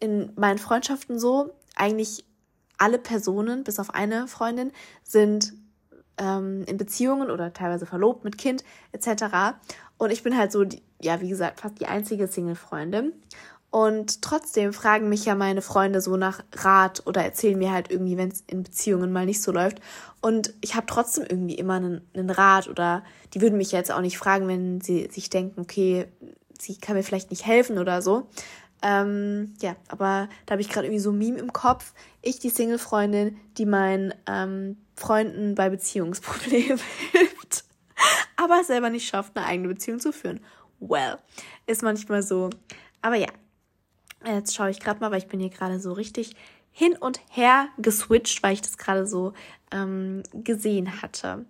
[0.00, 2.24] in meinen Freundschaften so eigentlich
[2.76, 5.54] alle Personen, bis auf eine Freundin, sind
[6.18, 9.56] ähm, in Beziehungen oder teilweise verlobt mit Kind etc.
[9.98, 13.12] Und ich bin halt so, die, ja, wie gesagt, fast die einzige Single-Freundin.
[13.70, 18.16] Und trotzdem fragen mich ja meine Freunde so nach Rat oder erzählen mir halt irgendwie,
[18.16, 19.80] wenn es in Beziehungen mal nicht so läuft.
[20.20, 24.00] Und ich habe trotzdem irgendwie immer einen, einen Rat oder die würden mich jetzt auch
[24.00, 26.06] nicht fragen, wenn sie sich denken, okay,
[26.56, 28.28] sie kann mir vielleicht nicht helfen oder so.
[28.80, 31.94] Ähm, ja, aber da habe ich gerade irgendwie so ein Meme im Kopf.
[32.22, 36.80] Ich, die Single-Freundin, die meinen ähm, Freunden bei Beziehungsproblemen
[37.12, 37.64] hilft,
[38.36, 40.40] aber selber nicht schafft, eine eigene Beziehung zu führen.
[40.80, 41.18] Well,
[41.66, 42.50] ist manchmal so.
[43.02, 43.28] Aber ja,
[44.26, 46.34] jetzt schaue ich gerade mal, weil ich bin hier gerade so richtig
[46.70, 49.32] hin und her geswitcht, weil ich das gerade so
[49.70, 51.46] ähm, gesehen hatte.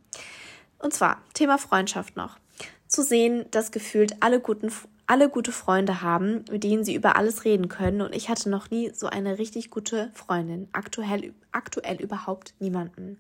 [0.78, 2.38] Und zwar Thema Freundschaft noch.
[2.87, 4.70] Zu sehen, dass gefühlt alle guten
[5.07, 8.01] alle gute Freunde haben, mit denen sie über alles reden können.
[8.01, 10.69] Und ich hatte noch nie so eine richtig gute Freundin.
[10.73, 13.19] Aktuell, aktuell überhaupt niemanden.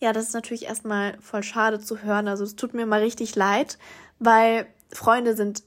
[0.00, 2.28] Ja, das ist natürlich erstmal voll schade zu hören.
[2.28, 3.78] Also es tut mir mal richtig leid,
[4.18, 5.62] weil Freunde sind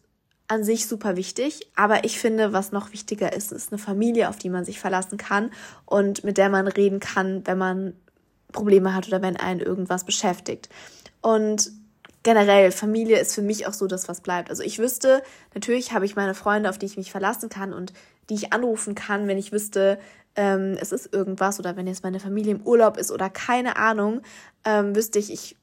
[0.48, 4.38] an sich super wichtig, aber ich finde, was noch wichtiger ist, ist eine Familie, auf
[4.38, 5.50] die man sich verlassen kann
[5.86, 7.94] und mit der man reden kann, wenn man
[8.52, 10.68] Probleme hat oder wenn einen irgendwas beschäftigt.
[11.22, 11.72] Und
[12.24, 14.50] generell, Familie ist für mich auch so das, was bleibt.
[14.50, 17.94] Also ich wüsste, natürlich habe ich meine Freunde, auf die ich mich verlassen kann und
[18.30, 20.00] die ich anrufen kann, wenn ich wüsste,
[20.36, 24.22] ähm, es ist irgendwas oder wenn jetzt meine Familie im Urlaub ist oder keine Ahnung,
[24.64, 25.58] ähm, wüsste ich, ich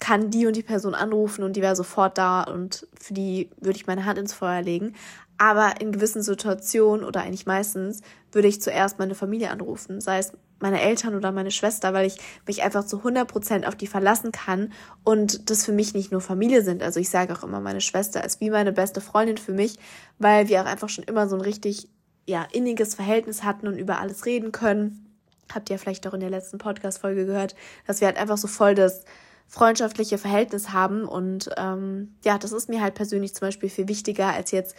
[0.00, 3.76] kann die und die Person anrufen und die wäre sofort da und für die würde
[3.76, 4.94] ich meine Hand ins Feuer legen.
[5.36, 8.00] Aber in gewissen Situationen oder eigentlich meistens
[8.32, 12.16] würde ich zuerst meine Familie anrufen, sei es meine Eltern oder meine Schwester, weil ich
[12.46, 16.20] mich einfach zu 100 Prozent auf die verlassen kann und das für mich nicht nur
[16.20, 16.82] Familie sind.
[16.82, 19.78] Also ich sage auch immer, meine Schwester ist wie meine beste Freundin für mich,
[20.18, 21.88] weil wir auch einfach schon immer so ein richtig,
[22.26, 25.14] ja, inniges Verhältnis hatten und über alles reden können.
[25.52, 27.54] Habt ihr vielleicht auch in der letzten Podcast-Folge gehört,
[27.86, 29.04] dass wir halt einfach so voll das
[29.46, 31.04] freundschaftliche Verhältnis haben.
[31.04, 34.74] Und ähm, ja, das ist mir halt persönlich zum Beispiel viel wichtiger, als jetzt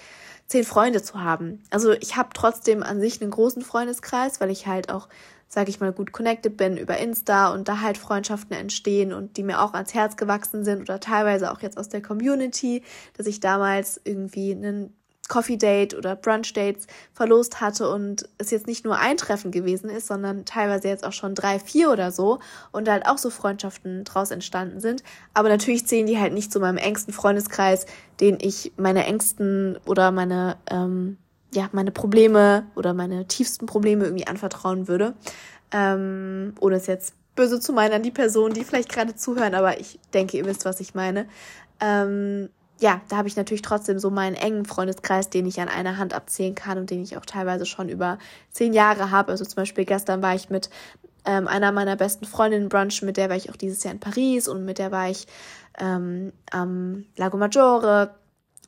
[0.47, 1.63] zehn Freunde zu haben.
[1.69, 5.07] Also ich habe trotzdem an sich einen großen Freundeskreis, weil ich halt auch,
[5.47, 9.43] sage ich mal, gut connected bin über Insta und da halt Freundschaften entstehen und die
[9.43, 12.83] mir auch ans Herz gewachsen sind oder teilweise auch jetzt aus der Community,
[13.15, 14.93] dass ich damals irgendwie einen
[15.27, 19.89] Coffee Date oder Brunch Dates verlost hatte und es jetzt nicht nur ein Treffen gewesen
[19.89, 22.39] ist, sondern teilweise jetzt auch schon drei, vier oder so
[22.71, 25.03] und halt auch so Freundschaften draus entstanden sind.
[25.33, 27.85] Aber natürlich zählen die halt nicht zu meinem engsten Freundeskreis,
[28.19, 31.17] den ich meine engsten oder meine, ähm,
[31.55, 35.13] ja, meine Probleme oder meine tiefsten Probleme irgendwie anvertrauen würde.
[35.71, 39.79] Ähm, ohne es jetzt böse zu meinen an die Personen, die vielleicht gerade zuhören, aber
[39.79, 41.27] ich denke, ihr wisst, was ich meine.
[41.81, 45.97] Ähm, ja, da habe ich natürlich trotzdem so meinen engen Freundeskreis, den ich an einer
[45.97, 48.19] Hand abzählen kann und den ich auch teilweise schon über
[48.51, 49.31] zehn Jahre habe.
[49.31, 50.69] Also zum Beispiel gestern war ich mit
[51.25, 54.47] ähm, einer meiner besten Freundinnen brunch, mit der war ich auch dieses Jahr in Paris
[54.47, 55.27] und mit der war ich
[55.79, 58.15] ähm, am Lago Maggiore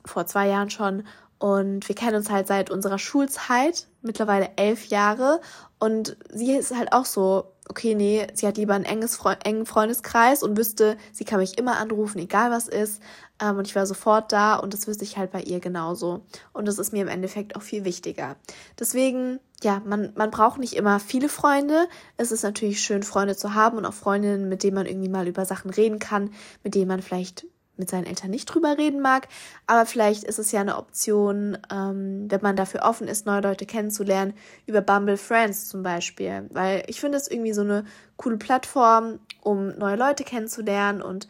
[0.04, 1.04] vor zwei Jahren schon.
[1.38, 5.40] Und wir kennen uns halt seit unserer Schulzeit, mittlerweile elf Jahre.
[5.78, 9.66] Und sie ist halt auch so okay, nee, sie hat lieber einen enges Fre engen
[9.66, 13.02] Freundeskreis und wüsste, sie kann mich immer anrufen, egal was ist.
[13.40, 16.24] Ähm, und ich war sofort da und das wüsste ich halt bei ihr genauso.
[16.52, 18.36] Und das ist mir im Endeffekt auch viel wichtiger.
[18.78, 21.88] Deswegen, ja, man, man braucht nicht immer viele Freunde.
[22.16, 25.28] Es ist natürlich schön, Freunde zu haben und auch Freundinnen, mit denen man irgendwie mal
[25.28, 26.30] über Sachen reden kann,
[26.64, 27.46] mit denen man vielleicht
[27.78, 29.28] mit seinen Eltern nicht drüber reden mag.
[29.66, 33.66] Aber vielleicht ist es ja eine Option, ähm, wenn man dafür offen ist, neue Leute
[33.66, 34.34] kennenzulernen,
[34.66, 36.48] über Bumble Friends zum Beispiel.
[36.50, 37.84] Weil ich finde es irgendwie so eine
[38.16, 41.28] coole Plattform, um neue Leute kennenzulernen und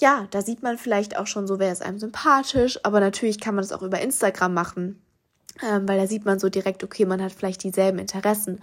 [0.00, 3.54] ja, da sieht man vielleicht auch schon so, wer ist einem sympathisch, aber natürlich kann
[3.54, 5.02] man das auch über Instagram machen,
[5.62, 8.60] ähm, weil da sieht man so direkt, okay, man hat vielleicht dieselben Interessen.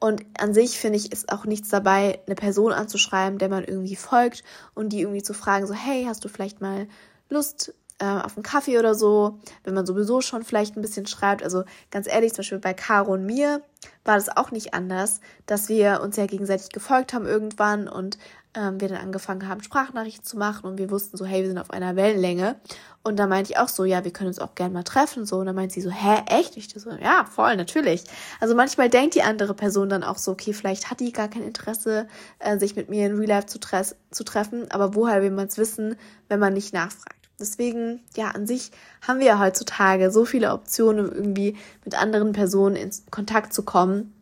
[0.00, 3.96] Und an sich finde ich, ist auch nichts dabei, eine Person anzuschreiben, der man irgendwie
[3.96, 6.86] folgt und die irgendwie zu fragen, so, hey, hast du vielleicht mal
[7.28, 11.42] Lust äh, auf einen Kaffee oder so, wenn man sowieso schon vielleicht ein bisschen schreibt.
[11.42, 13.62] Also ganz ehrlich, zum Beispiel bei Caro und mir
[14.04, 18.18] war das auch nicht anders, dass wir uns ja gegenseitig gefolgt haben irgendwann und
[18.54, 21.58] ähm, wir dann angefangen haben, Sprachnachrichten zu machen und wir wussten so, hey, wir sind
[21.58, 22.56] auf einer Wellenlänge.
[23.02, 25.24] Und da meinte ich auch so, ja, wir können uns auch gerne mal treffen.
[25.24, 26.56] So, und dann meint sie so, hä, echt?
[26.56, 28.04] Ich so, ja, voll, natürlich.
[28.40, 31.42] Also manchmal denkt die andere Person dann auch so, okay, vielleicht hat die gar kein
[31.42, 32.08] Interesse,
[32.38, 35.46] äh, sich mit mir in Real Life zu, tre zu treffen, aber woher will man
[35.46, 35.96] es wissen,
[36.28, 37.14] wenn man nicht nachfragt?
[37.40, 38.72] Deswegen, ja, an sich
[39.06, 43.62] haben wir ja heutzutage so viele Optionen, um irgendwie mit anderen Personen in Kontakt zu
[43.62, 44.12] kommen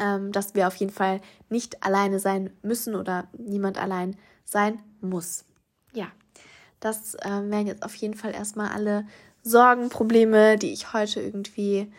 [0.00, 5.44] ähm, dass wir auf jeden Fall nicht alleine sein müssen oder niemand allein sein muss.
[5.92, 6.06] Ja,
[6.80, 9.06] das ähm, wären jetzt auf jeden Fall erstmal alle
[9.42, 11.90] Sorgen, Probleme, die ich heute irgendwie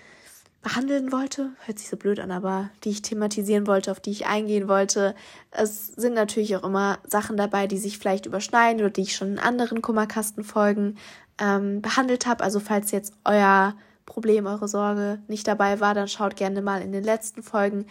[0.62, 1.52] behandeln wollte.
[1.66, 5.16] Hört sich so blöd an, aber die ich thematisieren wollte, auf die ich eingehen wollte.
[5.50, 9.34] Es sind natürlich auch immer Sachen dabei, die sich vielleicht überschneiden oder die ich schon
[9.34, 10.98] in anderen Kummerkastenfolgen
[11.40, 12.44] ähm, behandelt habe.
[12.44, 13.76] Also falls jetzt euer
[14.06, 17.86] Problem, eure Sorge nicht dabei war, dann schaut gerne mal in den letzten Folgen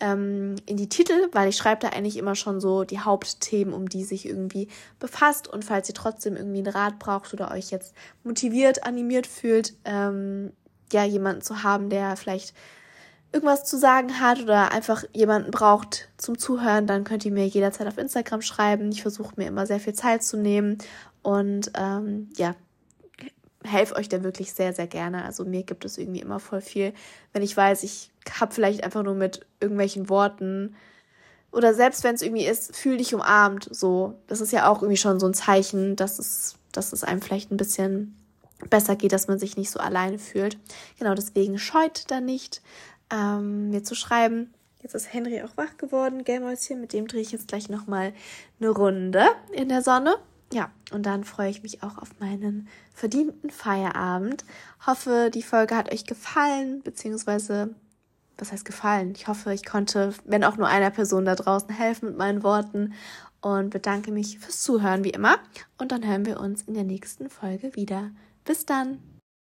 [0.00, 3.88] ähm, in die Titel, weil ich schreibe da eigentlich immer schon so die Hauptthemen, um
[3.88, 5.48] die sich irgendwie befasst.
[5.48, 7.94] Und falls ihr trotzdem irgendwie einen Rat braucht oder euch jetzt
[8.24, 10.52] motiviert, animiert fühlt, ähm,
[10.92, 12.54] ja, jemanden zu haben, der vielleicht
[13.32, 17.86] irgendwas zu sagen hat oder einfach jemanden braucht zum Zuhören, dann könnt ihr mir jederzeit
[17.86, 18.92] auf Instagram schreiben.
[18.92, 20.78] Ich versuche mir immer sehr viel Zeit zu nehmen
[21.22, 22.54] und ähm, ja,
[23.64, 25.24] helfe euch da wirklich sehr, sehr gerne.
[25.24, 26.92] Also mir gibt es irgendwie immer voll viel,
[27.32, 28.10] wenn ich weiß, ich
[28.40, 30.74] habe vielleicht einfach nur mit irgendwelchen Worten
[31.52, 34.14] oder selbst wenn es irgendwie ist, fühl dich umarmt, so.
[34.26, 37.50] Das ist ja auch irgendwie schon so ein Zeichen, dass es, dass es einem vielleicht
[37.50, 38.16] ein bisschen
[38.70, 40.56] besser geht, dass man sich nicht so alleine fühlt.
[40.98, 42.62] Genau, deswegen scheut da nicht,
[43.12, 44.54] ähm, mir zu schreiben.
[44.82, 48.14] Jetzt ist Henry auch wach geworden, Gelmäuschen, mit dem drehe ich jetzt gleich nochmal
[48.58, 50.16] eine Runde in der Sonne.
[50.52, 54.44] Ja, und dann freue ich mich auch auf meinen verdienten Feierabend.
[54.86, 57.74] Hoffe, die Folge hat euch gefallen, beziehungsweise,
[58.36, 59.12] was heißt gefallen?
[59.16, 62.92] Ich hoffe, ich konnte, wenn auch nur einer Person da draußen helfen mit meinen Worten
[63.40, 65.38] und bedanke mich fürs Zuhören wie immer.
[65.78, 68.10] Und dann hören wir uns in der nächsten Folge wieder.
[68.44, 69.11] Bis dann!